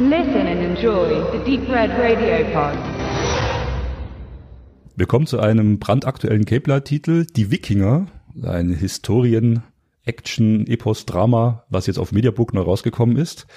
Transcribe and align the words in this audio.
Listen 0.00 0.46
and 0.46 0.62
enjoy 0.62 1.08
the 1.32 1.38
Deep 1.44 1.68
Red 1.68 1.90
Radio 1.90 2.44
Pod. 2.52 2.78
Wir 4.94 5.06
kommen 5.06 5.26
zu 5.26 5.40
einem 5.40 5.80
brandaktuellen 5.80 6.44
Cape 6.44 6.70
Light-Titel, 6.70 7.26
Die 7.26 7.50
Wikinger, 7.50 8.06
ein 8.40 8.70
Historien, 8.72 9.64
Action, 10.04 10.68
Epos, 10.68 11.04
Drama, 11.04 11.64
was 11.68 11.88
jetzt 11.88 11.98
auf 11.98 12.12
Mediabook 12.12 12.54
neu 12.54 12.60
rausgekommen 12.60 13.16
ist. 13.16 13.48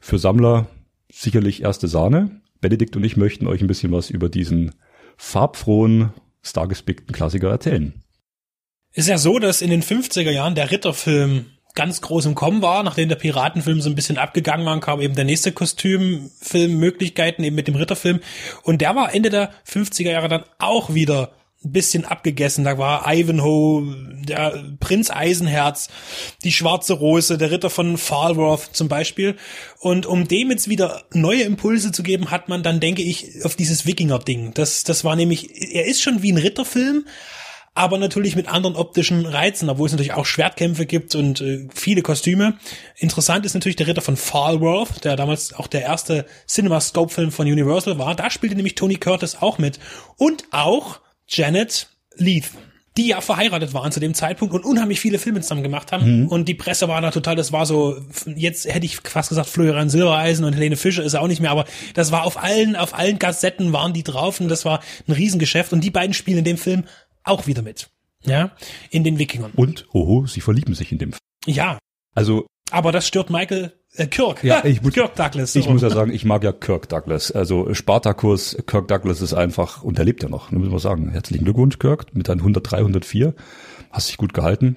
Für 0.00 0.18
Sammler 0.18 0.68
sicherlich 1.12 1.62
erste 1.62 1.86
Sahne. 1.86 2.40
Benedikt 2.62 2.96
und 2.96 3.04
ich 3.04 3.18
möchten 3.18 3.46
euch 3.46 3.60
ein 3.60 3.66
bisschen 3.66 3.92
was 3.92 4.08
über 4.08 4.30
diesen 4.30 4.72
farbfrohen, 5.18 6.14
stargespickten 6.40 7.14
Klassiker 7.14 7.50
erzählen. 7.50 7.92
Ist 8.94 9.08
ja 9.08 9.18
so, 9.18 9.38
dass 9.38 9.60
in 9.60 9.68
den 9.68 9.82
50er 9.82 10.30
Jahren 10.30 10.54
der 10.54 10.70
Ritterfilm 10.70 11.44
ganz 11.74 12.00
groß 12.00 12.26
im 12.26 12.34
Kommen 12.34 12.62
war, 12.62 12.82
nachdem 12.82 13.08
der 13.08 13.16
Piratenfilm 13.16 13.80
so 13.80 13.90
ein 13.90 13.96
bisschen 13.96 14.18
abgegangen 14.18 14.64
war, 14.64 14.78
kam 14.80 15.00
eben 15.00 15.14
der 15.14 15.24
nächste 15.24 15.52
Kostümfilm 15.52 16.78
Möglichkeiten 16.78 17.42
eben 17.42 17.56
mit 17.56 17.68
dem 17.68 17.74
Ritterfilm 17.74 18.20
und 18.62 18.80
der 18.80 18.94
war 18.94 19.14
Ende 19.14 19.30
der 19.30 19.50
50er 19.68 20.10
Jahre 20.10 20.28
dann 20.28 20.44
auch 20.58 20.94
wieder 20.94 21.32
ein 21.64 21.72
bisschen 21.72 22.04
abgegessen. 22.04 22.64
Da 22.64 22.78
war 22.78 23.10
Ivanhoe, 23.12 23.96
der 24.22 24.64
Prinz 24.80 25.10
Eisenherz, 25.10 25.88
die 26.44 26.52
Schwarze 26.52 26.94
Rose, 26.94 27.38
der 27.38 27.50
Ritter 27.50 27.70
von 27.70 27.96
Falworth 27.96 28.70
zum 28.72 28.88
Beispiel. 28.88 29.36
Und 29.80 30.06
um 30.06 30.28
dem 30.28 30.50
jetzt 30.50 30.68
wieder 30.68 31.04
neue 31.12 31.42
Impulse 31.42 31.92
zu 31.92 32.02
geben, 32.02 32.30
hat 32.30 32.48
man 32.48 32.62
dann, 32.62 32.80
denke 32.80 33.02
ich, 33.02 33.44
auf 33.44 33.56
dieses 33.56 33.86
Wikinger-Ding. 33.86 34.52
Das, 34.54 34.84
das 34.84 35.04
war 35.04 35.16
nämlich, 35.16 35.74
er 35.74 35.86
ist 35.86 36.02
schon 36.02 36.22
wie 36.22 36.32
ein 36.32 36.38
Ritterfilm, 36.38 37.06
aber 37.74 37.98
natürlich 37.98 38.36
mit 38.36 38.48
anderen 38.48 38.76
optischen 38.76 39.26
Reizen, 39.26 39.68
obwohl 39.68 39.86
es 39.86 39.92
natürlich 39.92 40.12
auch 40.12 40.26
Schwertkämpfe 40.26 40.86
gibt 40.86 41.14
und 41.14 41.40
äh, 41.40 41.68
viele 41.74 42.02
Kostüme. 42.02 42.56
Interessant 42.96 43.44
ist 43.44 43.54
natürlich 43.54 43.76
der 43.76 43.88
Ritter 43.88 44.00
von 44.00 44.16
Falworth, 44.16 45.04
der 45.04 45.16
damals 45.16 45.52
auch 45.52 45.66
der 45.66 45.82
erste 45.82 46.24
CinemaScope-Film 46.48 47.32
von 47.32 47.48
Universal 47.48 47.98
war. 47.98 48.14
Da 48.14 48.30
spielte 48.30 48.54
nämlich 48.54 48.76
Tony 48.76 48.96
Curtis 48.96 49.36
auch 49.40 49.58
mit. 49.58 49.80
Und 50.16 50.44
auch 50.52 51.00
Janet 51.26 51.88
Leith 52.16 52.50
die 52.96 53.08
ja 53.08 53.20
verheiratet 53.20 53.74
waren 53.74 53.90
zu 53.90 53.98
dem 53.98 54.14
Zeitpunkt 54.14 54.54
und 54.54 54.64
unheimlich 54.64 55.00
viele 55.00 55.18
Filme 55.18 55.40
zusammen 55.40 55.64
gemacht 55.64 55.90
haben. 55.90 56.22
Mhm. 56.22 56.28
Und 56.28 56.48
die 56.48 56.54
Presse 56.54 56.86
war 56.86 57.00
da 57.00 57.10
total, 57.10 57.34
das 57.34 57.50
war 57.50 57.66
so, 57.66 57.96
jetzt 58.36 58.72
hätte 58.72 58.86
ich 58.86 58.98
fast 58.98 59.30
gesagt, 59.30 59.48
Florian 59.48 59.90
Silbereisen 59.90 60.44
und 60.44 60.52
Helene 60.52 60.76
Fischer 60.76 61.02
ist 61.02 61.16
auch 61.16 61.26
nicht 61.26 61.40
mehr, 61.40 61.50
aber 61.50 61.64
das 61.94 62.12
war 62.12 62.24
auf 62.24 62.40
allen, 62.40 62.76
auf 62.76 62.94
allen 62.94 63.18
Kassetten 63.18 63.72
waren 63.72 63.92
die 63.92 64.04
drauf 64.04 64.40
und 64.40 64.48
das 64.48 64.64
war 64.64 64.80
ein 65.08 65.12
Riesengeschäft. 65.12 65.72
Und 65.72 65.82
die 65.82 65.90
beiden 65.90 66.14
spielen 66.14 66.38
in 66.38 66.44
dem 66.44 66.56
Film 66.56 66.84
auch 67.24 67.46
wieder 67.46 67.62
mit. 67.62 67.90
Ja, 68.22 68.52
in 68.90 69.04
den 69.04 69.18
Wikingern. 69.18 69.52
Und, 69.54 69.86
oho, 69.92 70.26
sie 70.26 70.40
verlieben 70.40 70.74
sich 70.74 70.92
in 70.92 70.98
dem 70.98 71.12
Film. 71.12 71.20
Ja. 71.46 71.78
Also. 72.14 72.46
Aber 72.70 72.90
das 72.90 73.06
stört 73.06 73.28
Michael 73.28 73.72
äh, 73.96 74.06
Kirk. 74.06 74.42
Ja, 74.42 74.64
ich 74.64 74.82
muss, 74.82 74.94
Kirk 74.94 75.14
Douglas. 75.14 75.52
So. 75.52 75.60
Ich 75.60 75.68
muss 75.68 75.82
ja 75.82 75.90
sagen, 75.90 76.12
ich 76.12 76.24
mag 76.24 76.42
ja 76.42 76.52
Kirk 76.52 76.88
Douglas. 76.88 77.30
Also 77.30 77.74
Spartacus, 77.74 78.56
Kirk 78.66 78.88
Douglas 78.88 79.20
ist 79.20 79.34
einfach, 79.34 79.82
und 79.82 79.98
er 79.98 80.04
lebt 80.04 80.22
ja 80.22 80.28
noch, 80.28 80.50
muss 80.50 80.70
man 80.70 80.78
sagen. 80.78 81.10
Herzlichen 81.10 81.44
Glückwunsch, 81.44 81.78
Kirk, 81.78 82.14
mit 82.14 82.28
deinen 82.28 82.40
103, 82.40 82.78
104. 82.78 83.34
Hast 83.90 84.08
dich 84.08 84.16
gut 84.16 84.32
gehalten. 84.32 84.76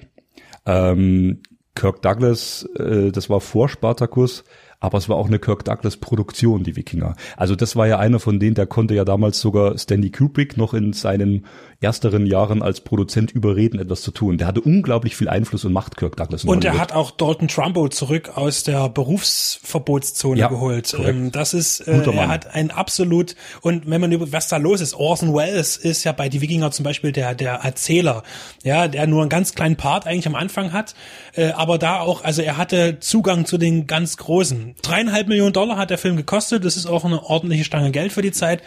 Ähm, 0.66 1.42
Kirk 1.74 2.02
Douglas, 2.02 2.68
äh, 2.78 3.10
das 3.10 3.30
war 3.30 3.40
vor 3.40 3.68
Spartacus, 3.68 4.44
aber 4.80 4.98
es 4.98 5.08
war 5.08 5.16
auch 5.16 5.26
eine 5.26 5.38
Kirk 5.38 5.64
Douglas 5.64 5.96
Produktion, 5.96 6.62
die 6.62 6.76
Wikinger. 6.76 7.16
Also 7.36 7.56
das 7.56 7.74
war 7.74 7.88
ja 7.88 7.98
einer 7.98 8.20
von 8.20 8.38
denen, 8.38 8.54
der 8.54 8.66
konnte 8.66 8.94
ja 8.94 9.04
damals 9.04 9.40
sogar 9.40 9.76
Stanley 9.76 10.10
Kubrick 10.10 10.56
noch 10.56 10.72
in 10.72 10.92
seinen 10.92 11.46
ersteren 11.80 12.26
Jahren 12.26 12.62
als 12.62 12.80
Produzent 12.80 13.30
überreden, 13.30 13.78
etwas 13.78 14.02
zu 14.02 14.10
tun. 14.10 14.38
Der 14.38 14.48
hatte 14.48 14.60
unglaublich 14.60 15.16
viel 15.16 15.28
Einfluss 15.28 15.64
und 15.64 15.72
Macht, 15.72 15.96
Kirk 15.96 16.16
Douglas. 16.16 16.44
Und 16.44 16.64
er 16.64 16.78
hat 16.78 16.92
auch 16.92 17.12
Dalton 17.12 17.48
Trumbo 17.48 17.88
zurück 17.88 18.32
aus 18.36 18.64
der 18.64 18.88
Berufsverbotszone 18.88 20.40
ja, 20.40 20.48
geholt. 20.48 20.92
Korrekt. 20.92 21.08
Ähm, 21.08 21.32
das 21.32 21.54
ist, 21.54 21.80
äh, 21.80 22.02
er 22.02 22.28
hat 22.28 22.54
ein 22.54 22.70
absolut, 22.70 23.36
und 23.60 23.88
wenn 23.88 24.00
man 24.00 24.10
über, 24.10 24.32
was 24.32 24.48
da 24.48 24.56
los 24.56 24.80
ist, 24.80 24.94
Orson 24.94 25.34
Welles 25.34 25.76
ist 25.76 26.04
ja 26.04 26.12
bei 26.12 26.28
die 26.28 26.40
Wikinger 26.40 26.70
zum 26.70 26.84
Beispiel 26.84 27.12
der, 27.12 27.34
der 27.34 27.54
Erzähler, 27.54 28.22
ja, 28.64 28.88
der 28.88 29.06
nur 29.06 29.22
einen 29.22 29.28
ganz 29.28 29.54
kleinen 29.54 29.76
Part 29.76 30.06
eigentlich 30.06 30.26
am 30.26 30.34
Anfang 30.34 30.72
hat, 30.72 30.94
äh, 31.34 31.50
aber 31.50 31.78
da 31.78 32.00
auch, 32.00 32.24
also 32.24 32.42
er 32.42 32.56
hatte 32.56 32.98
Zugang 33.00 33.44
zu 33.44 33.58
den 33.58 33.86
ganz 33.86 34.16
Großen. 34.16 34.67
Dreieinhalb 34.82 35.28
Millionen 35.28 35.52
Dollar 35.52 35.76
hat 35.76 35.90
der 35.90 35.98
Film 35.98 36.16
gekostet. 36.16 36.64
Das 36.64 36.76
ist 36.76 36.86
auch 36.86 37.04
eine 37.04 37.22
ordentliche 37.24 37.64
Stange 37.64 37.90
Geld 37.90 38.12
für 38.12 38.22
die 38.22 38.32
Zeit. 38.32 38.62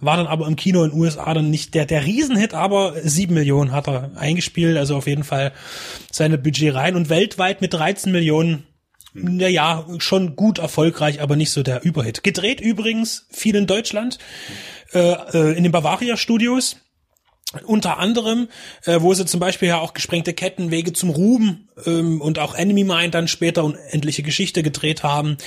War 0.00 0.16
dann 0.16 0.26
aber 0.26 0.46
im 0.46 0.56
Kino 0.56 0.84
in 0.84 0.90
den 0.90 0.98
USA 0.98 1.32
dann 1.34 1.50
nicht 1.50 1.74
der, 1.74 1.86
der 1.86 2.04
Riesenhit, 2.04 2.54
aber 2.54 2.94
sieben 3.02 3.34
Millionen 3.34 3.72
hat 3.72 3.88
er 3.88 4.10
eingespielt. 4.16 4.76
Also 4.76 4.96
auf 4.96 5.06
jeden 5.06 5.24
Fall 5.24 5.52
seine 6.10 6.38
Budget 6.38 6.74
rein 6.74 6.96
und 6.96 7.08
weltweit 7.08 7.60
mit 7.60 7.72
13 7.74 8.12
Millionen 8.12 8.64
na 9.14 9.46
ja, 9.46 9.86
schon 9.98 10.34
gut 10.34 10.58
erfolgreich, 10.58 11.22
aber 11.22 11.36
nicht 11.36 11.52
so 11.52 11.62
der 11.62 11.84
Überhit. 11.84 12.24
Gedreht 12.24 12.60
übrigens 12.60 13.28
viel 13.30 13.54
in 13.54 13.68
Deutschland, 13.68 14.18
äh, 14.92 15.12
äh 15.12 15.56
in 15.56 15.62
den 15.62 15.70
Bavaria 15.70 16.16
Studios. 16.16 16.76
Unter 17.66 17.98
anderem, 17.98 18.48
äh, 18.84 19.00
wo 19.00 19.14
sie 19.14 19.26
zum 19.26 19.38
Beispiel 19.38 19.68
ja 19.68 19.78
auch 19.78 19.94
gesprengte 19.94 20.34
Ketten, 20.34 20.70
Wege 20.70 20.92
zum 20.92 21.10
Ruben 21.10 21.68
ähm, 21.86 22.20
und 22.20 22.38
auch 22.38 22.54
Enemy 22.54 22.84
Mind 22.84 23.14
dann 23.14 23.28
später 23.28 23.64
unendliche 23.64 24.22
Geschichte 24.22 24.62
gedreht 24.62 25.02
haben. 25.02 25.38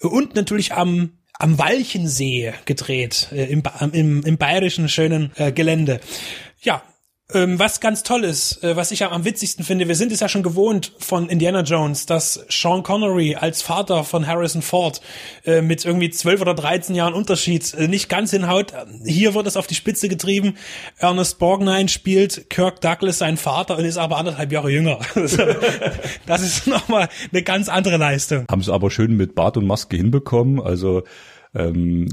Und 0.00 0.34
natürlich 0.34 0.74
am 0.74 1.12
am 1.38 1.58
Walchensee 1.58 2.54
gedreht, 2.64 3.28
äh, 3.32 3.44
im, 3.44 3.62
im, 3.92 4.22
im 4.22 4.38
bayerischen 4.38 4.88
schönen 4.88 5.32
äh, 5.36 5.52
Gelände. 5.52 6.00
Ja, 6.62 6.82
ähm, 7.34 7.58
was 7.58 7.80
ganz 7.80 8.04
toll 8.04 8.22
ist, 8.22 8.62
äh, 8.62 8.76
was 8.76 8.92
ich 8.92 9.02
am, 9.04 9.12
am 9.12 9.24
witzigsten 9.24 9.64
finde, 9.64 9.88
wir 9.88 9.96
sind 9.96 10.12
es 10.12 10.20
ja 10.20 10.28
schon 10.28 10.44
gewohnt 10.44 10.92
von 10.98 11.28
Indiana 11.28 11.62
Jones, 11.62 12.06
dass 12.06 12.46
Sean 12.48 12.84
Connery 12.84 13.34
als 13.34 13.62
Vater 13.62 14.04
von 14.04 14.28
Harrison 14.28 14.62
Ford 14.62 15.00
äh, 15.44 15.60
mit 15.60 15.84
irgendwie 15.84 16.10
zwölf 16.10 16.40
oder 16.40 16.54
dreizehn 16.54 16.94
Jahren 16.94 17.14
Unterschied 17.14 17.74
äh, 17.74 17.88
nicht 17.88 18.08
ganz 18.08 18.30
hinhaut. 18.30 18.72
Hier 19.04 19.34
wird 19.34 19.48
es 19.48 19.56
auf 19.56 19.66
die 19.66 19.74
Spitze 19.74 20.08
getrieben. 20.08 20.54
Ernest 20.98 21.40
Borgnine 21.40 21.88
spielt 21.88 22.48
Kirk 22.48 22.80
Douglas 22.80 23.18
sein 23.18 23.36
Vater 23.36 23.76
und 23.76 23.84
ist 23.84 23.98
aber 23.98 24.18
anderthalb 24.18 24.52
Jahre 24.52 24.70
jünger. 24.70 25.00
das 26.26 26.42
ist 26.42 26.68
nochmal 26.68 27.08
eine 27.32 27.42
ganz 27.42 27.68
andere 27.68 27.96
Leistung. 27.96 28.44
Haben 28.48 28.62
sie 28.62 28.72
aber 28.72 28.88
schön 28.90 29.16
mit 29.16 29.34
Bart 29.34 29.56
und 29.56 29.66
Maske 29.66 29.96
hinbekommen. 29.96 30.60
Also 30.60 31.02
ähm, 31.56 32.08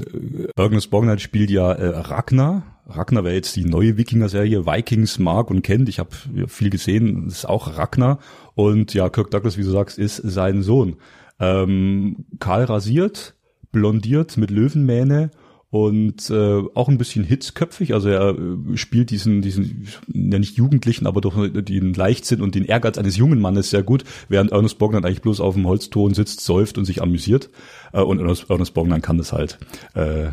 Ernest 0.56 0.90
Borgnine 0.90 1.20
spielt 1.20 1.50
ja 1.50 1.70
äh, 1.72 1.86
Ragnar 1.86 2.73
Ragnar 2.96 3.24
wäre 3.24 3.34
jetzt 3.34 3.56
die 3.56 3.64
neue 3.64 3.96
Wikinger-Serie, 3.96 4.66
Vikings 4.66 5.18
mag 5.18 5.50
und 5.50 5.62
kennt. 5.62 5.88
Ich 5.88 5.98
habe 5.98 6.10
viel 6.46 6.70
gesehen, 6.70 7.26
ist 7.26 7.48
auch 7.48 7.76
Ragnar. 7.76 8.18
Und 8.54 8.94
ja, 8.94 9.08
Kirk 9.08 9.30
Douglas, 9.30 9.56
wie 9.56 9.64
du 9.64 9.70
sagst, 9.70 9.98
ist 9.98 10.16
sein 10.16 10.62
Sohn. 10.62 10.96
Ähm, 11.40 12.26
Karl 12.38 12.64
rasiert, 12.64 13.34
blondiert 13.72 14.36
mit 14.36 14.50
Löwenmähne 14.50 15.30
und 15.74 16.30
äh, 16.30 16.62
auch 16.74 16.88
ein 16.88 16.98
bisschen 16.98 17.24
hitzköpfig. 17.24 17.94
Also 17.94 18.08
er 18.08 18.38
äh, 18.38 18.76
spielt 18.76 19.10
diesen, 19.10 19.42
diesen, 19.42 19.88
ja 20.06 20.38
nicht 20.38 20.56
Jugendlichen, 20.56 21.08
aber 21.08 21.20
doch 21.20 21.34
den 21.50 21.94
Leichtsinn 21.94 22.42
und 22.42 22.54
den 22.54 22.64
Ehrgeiz 22.64 22.96
eines 22.96 23.16
jungen 23.16 23.40
Mannes 23.40 23.70
sehr 23.70 23.82
gut, 23.82 24.04
während 24.28 24.52
Ernest 24.52 24.78
Borgnine 24.78 25.04
eigentlich 25.04 25.22
bloß 25.22 25.40
auf 25.40 25.54
dem 25.54 25.66
Holzton 25.66 26.14
sitzt, 26.14 26.42
säuft 26.42 26.78
und 26.78 26.84
sich 26.84 27.02
amüsiert. 27.02 27.50
Äh, 27.92 28.02
und 28.02 28.20
Ernest, 28.20 28.48
Ernest 28.48 28.72
Borgnine 28.72 29.00
kann 29.00 29.18
das 29.18 29.32
halt. 29.32 29.58
Äh, 29.94 30.28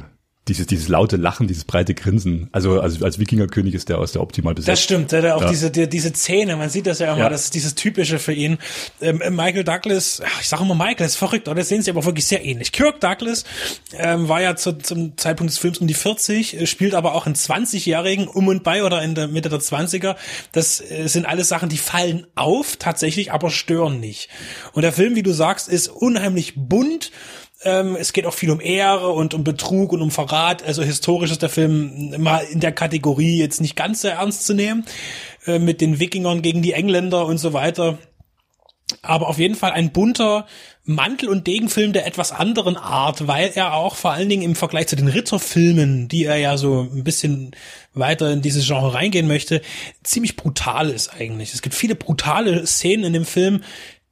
dieses, 0.48 0.66
dieses 0.66 0.88
laute 0.88 1.18
Lachen, 1.18 1.48
dieses 1.48 1.66
breite 1.66 1.94
Grinsen. 1.94 2.50
Also, 2.52 2.82
also 2.82 3.06
als 3.06 3.20
Wikingerkönig 3.20 3.76
ist 3.76 3.90
der 3.90 4.00
aus 4.00 4.12
der 4.12 4.24
optimal 4.24 4.56
besetzt. 4.56 4.70
Das 4.70 4.84
stimmt, 4.84 5.12
der, 5.12 5.22
der 5.22 5.38
auch 5.38 5.44
ja. 5.44 5.50
diese, 5.50 5.70
der, 5.70 5.86
diese 5.86 6.14
Zähne, 6.14 6.56
man 6.56 6.70
sieht 6.70 6.88
das 6.88 6.98
ja 6.98 7.14
immer, 7.14 7.24
ja. 7.24 7.30
das 7.30 7.46
ist 7.46 7.54
dieses 7.54 7.76
Typische 7.76 8.18
für 8.18 8.34
ihn. 8.34 8.58
Ähm, 9.02 9.22
Michael 9.30 9.64
Douglas, 9.64 10.22
ich 10.40 10.50
sage 10.50 10.64
immer 10.64 10.74
Michael, 10.74 11.06
ist 11.06 11.16
verrückt, 11.16 11.48
oder? 11.48 11.58
Das 11.58 11.70
sehen 11.70 11.84
sie 11.84 11.92
aber 11.92 12.06
wirklich 12.06 12.26
sehr 12.26 12.44
ähnlich. 12.44 12.72
Kirk 12.72 13.00
Douglas 13.00 13.44
ähm, 13.94 14.30
war 14.30 14.42
ja 14.42 14.56
zu, 14.56 14.74
zum 14.80 15.16
Zeitpunkt 15.16 15.52
des 15.52 15.60
Films 15.60 15.78
um 15.78 15.86
die 15.86 15.94
40, 15.94 16.60
äh, 16.60 16.66
spielt 16.66 16.96
aber 16.96 17.14
auch 17.14 17.28
in 17.28 17.36
20-Jährigen 17.36 18.28
um 18.28 18.48
und 18.48 18.64
bei 18.64 18.84
oder 18.84 19.04
in 19.04 19.14
der 19.14 19.28
Mitte 19.28 19.50
der 19.50 19.60
20er. 19.60 20.16
Das 20.54 20.82
äh, 20.82 21.08
sind 21.08 21.28
alles 21.28 21.50
Sachen, 21.50 21.70
die 21.70 21.78
fallen 21.78 22.26
auf, 22.34 22.78
tatsächlich, 22.78 23.32
aber 23.32 23.52
stören 23.52 24.00
nicht. 24.00 24.28
Und 24.74 24.82
der 24.82 24.92
Film, 24.92 25.16
wie 25.16 25.24
du 25.24 25.34
sagst, 25.34 25.70
ist 25.70 25.88
unheimlich 25.88 26.54
bunt 26.56 27.12
ähm, 27.64 27.96
es 27.96 28.14
geht 28.14 28.26
auch 28.26 28.34
viel 28.34 28.52
um 28.52 28.60
Ehre 28.60 29.10
und 29.10 29.34
um 29.34 29.44
Betrug 29.44 29.94
und 29.94 30.02
um 30.02 30.12
Verrat. 30.12 30.64
Also 30.64 30.84
historisch 30.84 31.32
ist 31.32 31.42
der 31.42 31.50
Film 31.50 32.16
mal 32.22 32.40
in 32.52 32.60
der 32.60 32.72
Kategorie 32.72 33.38
jetzt 33.38 33.62
nicht 33.62 33.76
ganz 33.76 34.02
so 34.02 34.08
ernst 34.08 34.46
zu 34.46 34.54
nehmen. 34.54 34.86
Äh, 35.46 35.60
mit 35.60 35.82
den 35.82 36.00
Wikingern 36.00 36.42
gegen 36.42 36.62
die 36.62 36.74
Engländer 36.74 37.26
und 37.26 37.38
so 37.38 37.54
weiter. 37.54 37.98
Aber 39.02 39.30
auf 39.30 39.40
jeden 39.40 39.56
Fall 39.56 39.72
ein 39.72 39.92
bunter 39.92 40.46
Mantel- 40.84 41.30
und 41.30 41.48
Degenfilm 41.48 41.94
der 41.94 42.06
etwas 42.06 42.32
anderen 42.32 42.76
Art, 42.76 43.28
weil 43.28 43.52
er 43.56 43.74
auch 43.74 43.96
vor 43.96 44.12
allen 44.12 44.30
Dingen 44.30 44.44
im 44.44 44.56
Vergleich 44.56 44.88
zu 44.88 44.96
den 44.96 45.08
Ritterfilmen, 45.08 46.10
die 46.10 46.26
er 46.26 46.38
ja 46.38 46.58
so 46.58 46.82
ein 46.82 47.04
bisschen 47.04 47.56
weiter 47.94 48.32
in 48.32 48.42
dieses 48.42 48.68
Genre 48.68 48.94
reingehen 48.94 49.28
möchte, 49.28 49.62
ziemlich 50.04 50.36
brutal 50.36 50.90
ist 50.90 51.14
eigentlich. 51.14 51.54
Es 51.54 51.62
gibt 51.62 51.76
viele 51.76 51.96
brutale 51.96 52.68
Szenen 52.68 53.06
in 53.06 53.14
dem 53.14 53.26
Film, 53.26 53.64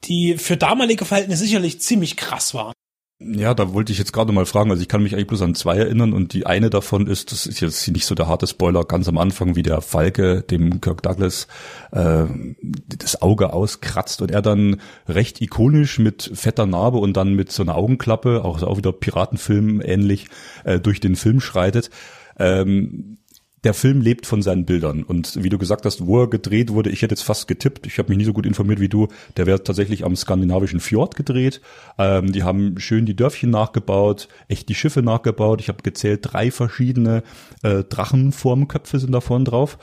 die 0.06 0.38
für 0.38 0.56
damalige 0.56 1.06
Verhältnisse 1.06 1.44
sicherlich 1.44 1.82
ziemlich 1.82 2.16
krass 2.16 2.54
waren. 2.54 2.74
Ja, 3.22 3.54
da 3.54 3.74
wollte 3.74 3.92
ich 3.92 3.98
jetzt 3.98 4.14
gerade 4.14 4.32
mal 4.32 4.46
fragen. 4.46 4.72
Also 4.72 4.82
ich 4.82 4.88
kann 4.88 5.04
mich 5.04 5.14
eigentlich 5.14 5.28
bloß 5.28 5.42
an 5.42 5.54
zwei 5.54 5.76
erinnern 5.76 6.14
und 6.14 6.32
die 6.32 6.46
eine 6.46 6.70
davon 6.70 7.06
ist, 7.06 7.34
das 7.34 7.48
ist 7.48 7.60
jetzt 7.60 7.86
nicht 7.90 8.06
so 8.06 8.16
der 8.16 8.28
harte 8.28 8.48
Spoiler, 8.48 8.86
ganz 8.86 9.10
am 9.10 9.18
Anfang, 9.18 9.58
wie 9.58 9.62
der 9.62 9.82
Falke 9.82 10.42
dem 10.42 10.80
Kirk 10.80 11.04
Douglas 11.04 11.48
äh, 11.92 12.26
das 12.62 13.22
Auge 13.22 13.52
auskratzt 13.52 14.22
und 14.22 14.32
er 14.32 14.42
dann 14.42 14.80
recht 15.10 15.42
ikonisch 15.42 16.00
mit 16.00 16.32
fetter 16.34 16.66
Narbe 16.66 16.98
und 17.00 17.18
dann 17.18 17.34
mit 17.34 17.52
so 17.52 17.62
einer 17.62 17.76
Augenklappe, 17.76 18.46
auch, 18.46 18.64
auch 18.64 18.78
wieder 18.78 18.94
Piratenfilm 18.94 19.82
ähnlich, 19.82 20.30
äh, 20.64 20.80
durch 20.80 21.02
den 21.02 21.18
Film 21.18 21.42
schreitet. 21.42 21.90
Ähm, 22.38 23.19
der 23.64 23.74
Film 23.74 24.02
lebt 24.02 24.26
von 24.26 24.42
seinen 24.42 24.66
Bildern. 24.66 25.04
Und 25.04 25.44
wie 25.44 25.50
du 25.50 25.58
gesagt 25.58 25.86
hast, 25.86 26.06
wo 26.06 26.22
er 26.22 26.30
gedreht 26.30 26.72
wurde, 26.72 26.90
ich 26.90 27.02
hätte 27.02 27.14
jetzt 27.14 27.24
fast 27.24 27.48
getippt, 27.48 27.86
ich 27.86 27.98
habe 27.98 28.10
mich 28.10 28.18
nie 28.18 28.26
so 28.26 28.34
gut 28.34 28.46
informiert 28.46 28.80
wie 28.80 28.90
du, 28.90 29.08
der 29.38 29.46
wird 29.46 29.68
tatsächlich 29.68 30.06
am 30.06 30.16
skandinavischen 30.16 30.80
Fjord 30.80 31.16
gedreht. 31.16 31.62
Ähm, 31.98 32.32
die 32.32 32.44
haben 32.44 32.80
schön 32.80 33.06
die 33.06 33.16
Dörfchen 33.16 33.50
nachgebaut, 33.50 34.28
echt 34.48 34.70
die 34.70 34.76
Schiffe 34.76 35.02
nachgebaut. 35.02 35.62
Ich 35.62 35.68
habe 35.68 35.84
gezählt, 35.84 36.22
drei 36.24 36.52
verschiedene 36.52 37.24
äh, 37.64 37.84
Drachenformköpfe 37.84 39.00
sind 39.00 39.12
da 39.12 39.22
vorne 39.22 39.46
drauf. 39.46 39.78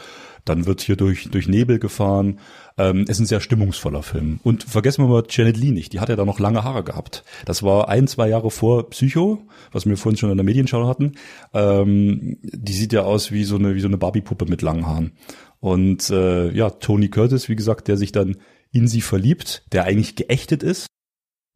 Dann 0.47 0.65
wird 0.65 0.81
hier 0.81 0.97
durch, 0.97 1.29
durch 1.31 1.49
Nebel 1.49 1.79
gefahren. 1.79 2.39
Ähm, 2.79 3.05
ist 3.09 3.19
ein 3.19 3.27
sehr 3.27 3.41
stimmungsvoller 3.41 4.03
Film. 4.03 4.41
Und 4.43 4.65
vergessen 4.65 5.05
wir 5.05 5.09
mal 5.09 5.25
Janet 5.29 5.57
Lee 5.57 5.73
nicht, 5.73 5.93
die 5.93 6.01
hat 6.01 6.09
ja 6.09 6.17
da 6.17 6.25
noch 6.25 6.41
lange 6.41 6.65
Haare 6.65 6.85
gehabt. 6.85 7.25
Das 7.45 7.63
war 7.63 7.89
ein, 7.89 8.07
zwei 8.07 8.29
Jahre 8.29 8.51
vor 8.51 8.89
Psycho, 8.91 9.47
was 9.73 9.87
wir 9.87 9.97
vorhin 9.97 10.17
schon 10.17 10.31
in 10.31 10.37
der 10.37 10.45
Medienschau 10.45 10.87
hatten. 10.87 11.13
Ähm, 11.53 12.39
die 12.43 12.73
sieht 12.73 12.93
ja 12.93 13.03
aus 13.03 13.33
wie 13.33 13.45
so 13.45 13.57
eine, 13.57 13.75
wie 13.75 13.81
so 13.81 13.89
eine 13.89 13.99
Barbie-Puppe 13.99 14.47
mit 14.47 14.63
langen 14.63 14.87
Haaren. 14.87 15.13
Und 15.61 16.11
äh, 16.11 16.51
ja, 16.53 16.71
Tony 16.71 17.09
Curtis, 17.09 17.49
wie 17.49 17.57
gesagt, 17.57 17.89
der 17.89 17.97
sich 17.97 18.13
dann 18.13 18.37
in 18.73 18.89
sie 18.89 19.01
verliebt, 19.01 19.65
der 19.73 19.85
eigentlich 19.85 20.17
geächtet 20.17 20.63
ist, 20.63 20.87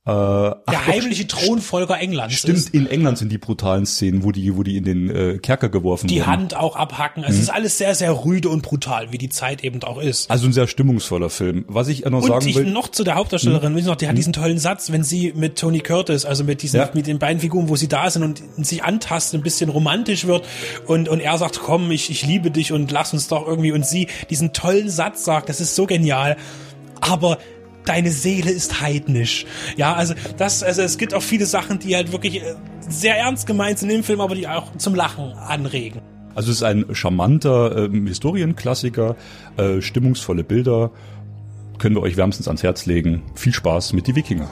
äh, 0.06 0.12
der 0.12 0.62
ach, 0.64 0.87
heimliche 0.87 1.26
doch, 1.26 1.38
Thronfolger 1.38 2.00
Englands. 2.00 2.37
Stimmt, 2.37 2.56
ist. 2.56 2.75
in 2.75 2.87
England 2.87 3.19
sind 3.19 3.31
die 3.31 3.37
brutalen 3.37 3.85
Szenen, 3.85 4.25
wo 4.25 4.32
die, 4.32 4.56
wo 4.56 4.62
die 4.62 4.79
in 4.79 4.85
den 4.85 5.11
äh, 5.11 5.38
Kerker 5.38 5.69
geworfen 5.69 6.06
die 6.06 6.14
wurden. 6.14 6.25
Die 6.25 6.26
Hand 6.26 6.56
auch 6.56 6.75
abhacken. 6.75 7.23
Also 7.23 7.37
mhm. 7.37 7.43
Es 7.43 7.49
ist 7.49 7.55
alles 7.55 7.76
sehr, 7.76 7.94
sehr 7.94 8.25
rüde 8.25 8.49
und 8.49 8.62
brutal, 8.62 9.12
wie 9.12 9.19
die 9.19 9.29
Zeit 9.29 9.62
eben 9.62 9.82
auch 9.82 10.00
ist. 10.00 10.31
Also 10.31 10.47
ein 10.47 10.55
sehr 10.55 10.69
stimmungsvoller 10.69 11.29
Film. 11.29 11.67
Was 11.69 11.88
ich 11.88 12.06
noch 12.06 12.23
und 12.23 12.29
sagen 12.29 12.49
ich 12.49 12.56
will. 12.56 12.70
noch 12.70 12.88
zu 12.88 13.05
der 13.05 13.17
Hauptdarstellerin, 13.17 13.75
mhm. 13.75 13.85
noch, 13.85 13.97
die 13.97 14.06
hat 14.06 14.14
mhm. 14.14 14.17
diesen 14.17 14.32
tollen 14.32 14.58
Satz, 14.58 14.91
wenn 14.91 15.05
sie 15.05 15.35
mit 15.37 15.58
Tony 15.58 15.81
Curtis, 15.81 16.25
also 16.25 16.44
mit 16.44 16.62
diesen, 16.62 16.81
ja. 16.81 16.88
mit 16.94 17.06
den 17.06 17.19
beiden 17.19 17.41
Figuren, 17.41 17.69
wo 17.69 17.76
sie 17.76 17.88
da 17.88 18.08
sind 18.08 18.23
und 18.23 18.43
sich 18.64 18.82
antasten, 18.82 19.41
ein 19.41 19.43
bisschen 19.43 19.69
romantisch 19.69 20.26
wird 20.26 20.47
und, 20.87 21.11
und 21.11 21.20
er 21.20 21.37
sagt, 21.37 21.61
komm, 21.61 21.91
ich, 21.91 22.08
ich 22.08 22.25
liebe 22.25 22.50
dich 22.50 22.73
und 22.73 22.91
lass 22.91 23.12
uns 23.12 23.29
doch 23.29 23.47
irgendwie 23.47 23.73
und 23.73 23.85
sie 23.85 24.08
diesen 24.31 24.55
tollen 24.55 24.88
Satz 24.88 25.25
sagt, 25.25 25.50
das 25.50 25.61
ist 25.61 25.76
so 25.76 25.85
genial. 25.85 26.38
Aber 27.02 27.38
deine 27.84 28.10
Seele 28.10 28.50
ist 28.50 28.80
heidnisch. 28.80 29.46
Ja, 29.76 29.94
also 29.94 30.14
das, 30.36 30.62
also 30.62 30.82
es 30.82 30.98
gibt 30.98 31.14
auch 31.14 31.22
viele 31.22 31.46
Sachen, 31.46 31.78
die 31.78 31.96
halt 31.96 32.12
wirklich 32.12 32.42
äh, 32.42 32.54
sehr 32.88 33.16
ernst 33.16 33.46
gemeint 33.46 33.78
sind 33.78 33.90
im 33.90 34.02
Film, 34.02 34.20
aber 34.20 34.34
die 34.34 34.48
auch 34.48 34.76
zum 34.76 34.94
Lachen 34.94 35.32
anregen. 35.32 36.00
Also 36.34 36.50
es 36.50 36.58
ist 36.58 36.62
ein 36.62 36.86
charmanter 36.92 37.84
ähm, 37.84 38.06
Historienklassiker, 38.06 39.16
äh, 39.56 39.80
stimmungsvolle 39.80 40.44
Bilder, 40.44 40.90
können 41.78 41.96
wir 41.96 42.02
euch 42.02 42.16
wärmstens 42.16 42.46
ans 42.46 42.62
Herz 42.62 42.86
legen. 42.86 43.22
Viel 43.34 43.54
Spaß 43.54 43.94
mit 43.94 44.06
die 44.06 44.14
Wikinger. 44.14 44.50